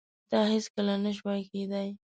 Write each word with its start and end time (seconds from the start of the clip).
دا 0.29 0.39
هیڅکله 0.53 0.93
نشوای 1.03 1.41
کېدای. 1.51 1.89